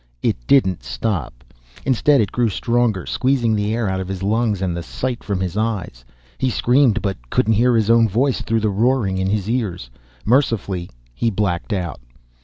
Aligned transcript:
It 0.23 0.35
didn't 0.47 0.81
stop. 0.81 1.43
Instead 1.85 2.21
it 2.21 2.31
grew 2.31 2.49
stronger, 2.49 3.05
squeezing 3.05 3.53
the 3.55 3.71
air 3.71 3.87
out 3.87 3.99
of 3.99 4.07
his 4.07 4.23
lungs 4.23 4.59
and 4.59 4.75
the 4.75 4.81
sight 4.81 5.23
from 5.23 5.39
his 5.39 5.55
eyes. 5.55 6.03
He 6.39 6.49
screamed 6.49 7.03
but 7.03 7.29
couldn't 7.29 7.53
hear 7.53 7.75
his 7.75 7.91
own 7.91 8.09
voice 8.09 8.41
through 8.41 8.61
the 8.61 8.69
roaring 8.69 9.19
in 9.19 9.29
his 9.29 9.47
ears. 9.47 9.91
Mercifully 10.25 10.89
he 11.13 11.29
blacked 11.29 11.71
out. 11.71 12.01